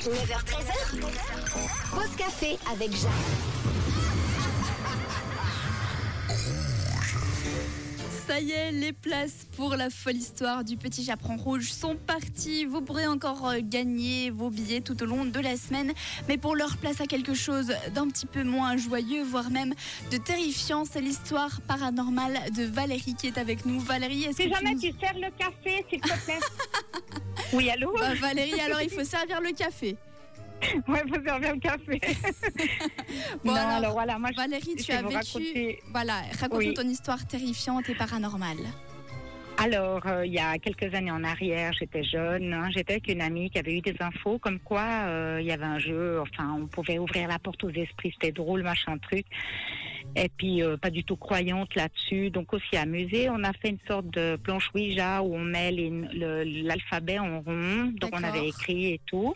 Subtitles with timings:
[0.00, 1.00] 9h13h,
[1.94, 3.10] pause café avec Jacques.
[8.26, 12.64] Ça y est, les places pour la folle histoire du Petit Chaperon Rouge sont parties.
[12.64, 15.92] Vous pourrez encore euh, gagner vos billets tout au long de la semaine.
[16.28, 19.74] Mais pour leur place à quelque chose d'un petit peu moins joyeux, voire même
[20.12, 23.80] de terrifiant, c'est l'histoire paranormale de Valérie qui est avec nous.
[23.80, 26.38] Valérie, est-ce que Si tu jamais nous- tu sers le café, s'il te plaît.
[27.52, 29.96] oui, allô Bah, Valérie, alors il faut servir le café.
[30.88, 32.00] Ouais, faut servir le café.
[33.44, 35.14] Bon, non, alors, alors, voilà, moi, Valérie, tu as vécu.
[35.14, 36.74] raconter- Voilà, raconte-nous Oui.
[36.74, 38.58] ton histoire terrifiante et paranormale.
[39.62, 43.20] Alors, euh, il y a quelques années en arrière, j'étais jeune, hein, j'étais avec une
[43.20, 46.56] amie qui avait eu des infos comme quoi euh, il y avait un jeu, enfin,
[46.58, 49.26] on pouvait ouvrir la porte aux esprits, c'était drôle, machin truc.
[50.16, 53.28] Et puis, euh, pas du tout croyante là-dessus, donc aussi amusée.
[53.30, 58.10] On a fait une sorte de planche Ouija où on met l'alphabet en rond, donc
[58.12, 59.34] on avait écrit et tout.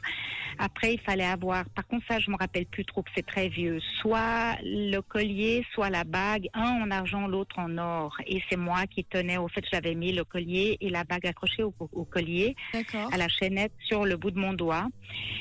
[0.58, 3.80] Après, il fallait avoir, par contre, ça, je me rappelle plus trop c'est très vieux,
[4.00, 8.16] soit le collier, soit la bague, un en argent, l'autre en or.
[8.26, 11.62] Et c'est moi qui tenais, au fait, j'avais mis le collier et la bague accrochée
[11.62, 12.56] au, au collier,
[13.12, 14.86] à la chaînette sur le bout de mon doigt.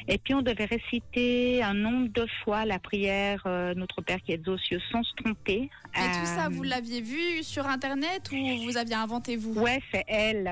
[0.07, 4.31] Et puis, on devait réciter un nombre de fois la prière, euh, Notre Père qui
[4.33, 5.69] est aux cieux, sans se tromper.
[5.95, 9.53] Et tout ça, Euh, vous l'aviez vu sur Internet ou vous aviez inventé vous?
[9.53, 10.51] Ouais, c'est elle.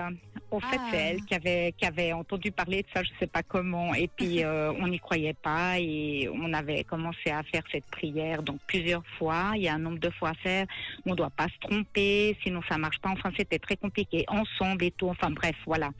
[0.52, 0.88] Au fait, Ah.
[0.92, 3.94] c'est elle qui avait, qui avait entendu parler de ça, je sais pas comment.
[3.96, 8.44] Et puis, euh, on n'y croyait pas et on avait commencé à faire cette prière.
[8.44, 10.66] Donc, plusieurs fois, il y a un nombre de fois à faire.
[11.06, 13.10] On doit pas se tromper, sinon ça marche pas.
[13.10, 14.26] Enfin, c'était très compliqué.
[14.28, 15.08] Ensemble et tout.
[15.08, 15.92] Enfin, bref, voilà.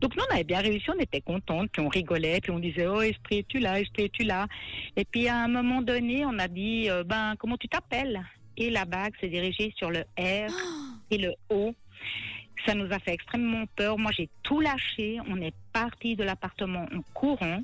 [0.00, 2.86] Donc, nous, on avait bien réussi, on était contentes, puis on rigolait, puis on disait,
[2.88, 4.46] oh, esprit, es-tu là, esprit, es-tu là?
[4.96, 8.20] Et puis, à un moment donné, on a dit, euh, ben, comment tu t'appelles?
[8.56, 10.50] Et la bague s'est dirigée sur le R
[11.12, 11.74] et le O.
[12.66, 13.98] Ça nous a fait extrêmement peur.
[13.98, 15.18] Moi, j'ai tout lâché.
[15.28, 17.62] On est parti de l'appartement en courant.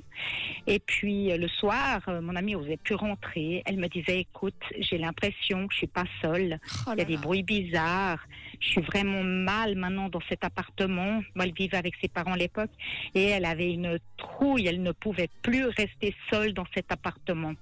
[0.65, 3.63] Et puis, euh, le soir, euh, mon amie n'osait plus rentrer.
[3.65, 6.59] Elle me disait, écoute, j'ai l'impression que je suis pas seule.
[6.87, 8.23] Oh Il y a des bruits bizarres.
[8.59, 11.21] Je suis vraiment mal maintenant dans cet appartement.
[11.35, 12.71] Moi, elle vivait avec ses parents à l'époque.
[13.13, 14.67] Et elle avait une trouille.
[14.67, 17.53] Elle ne pouvait plus rester seule dans cet appartement.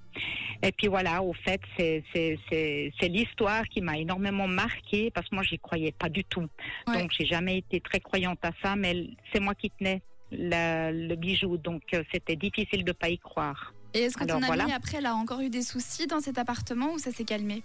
[0.64, 5.60] Et puis voilà, au fait, c'est l'histoire qui m'a énormément marquée parce que moi, j'y
[5.60, 6.48] croyais pas du tout.
[6.88, 7.02] Ouais.
[7.02, 10.02] Donc, j'ai jamais été très croyante à ça, mais c'est moi qui tenais
[10.32, 11.58] la- le bijou.
[11.58, 13.74] Donc, euh, c'était difficile de pas y croire.
[13.94, 14.76] Et est-ce que ton Alors, amie, voilà.
[14.76, 17.64] après, elle a encore eu des soucis dans cet appartement ou ça s'est calmé?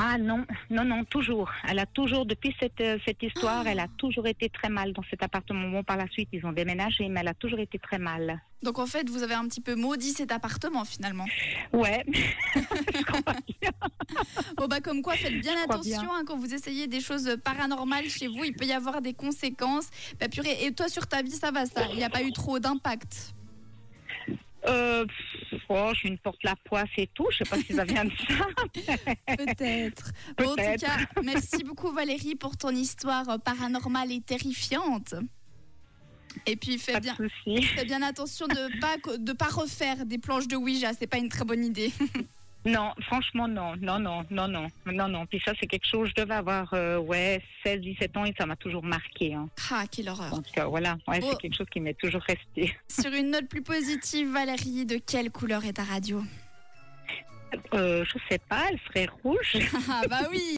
[0.00, 1.50] Ah non, non, non, toujours.
[1.68, 3.70] Elle a toujours, depuis cette, euh, cette histoire, Ah.
[3.70, 5.68] elle a toujours été très mal dans cet appartement.
[5.70, 8.40] Bon, par la suite, ils ont déménagé, mais elle a toujours été très mal.
[8.62, 11.24] Donc en fait, vous avez un petit peu maudit cet appartement finalement.
[11.72, 12.04] Ouais,
[12.54, 13.22] je crois
[14.68, 16.10] bah comme quoi, faites bien attention bien.
[16.12, 19.88] hein, quand vous essayez des choses paranormales chez vous, il peut y avoir des conséquences.
[20.20, 21.86] Bah purée, et toi sur ta vie, ça va ça?
[21.90, 23.34] Il n'y a pas eu trop d'impact?
[24.66, 25.06] Euh,
[25.68, 27.26] oh, je suis une porte la poisse et tout.
[27.30, 28.46] Je sais pas si ça vient de ça.
[29.36, 30.10] Peut-être.
[30.36, 35.14] Bon, en tout cas, merci beaucoup Valérie pour ton histoire euh, paranormale et terrifiante.
[36.44, 37.62] Et puis fais Pas de bien, souci.
[37.62, 41.28] fais bien attention de pas de pas refaire des planches de Ouija, c'est pas une
[41.30, 41.92] très bonne idée.
[42.68, 45.26] Non, franchement, non, non, non, non, non, non, non.
[45.26, 48.46] Puis ça, c'est quelque chose, je devais avoir, euh, ouais, 16, 17 ans et ça
[48.46, 49.34] m'a toujours marqué.
[49.34, 49.48] Hein.
[49.70, 50.30] Ah, quelle horreur.
[50.30, 52.76] Donc euh, voilà, ouais, c'est quelque chose qui m'est toujours resté.
[52.88, 56.22] Sur une note plus positive, Valérie, de quelle couleur est ta radio?
[57.72, 59.56] Euh, je sais pas, elle serait rouge.
[59.90, 60.42] Ah bah oui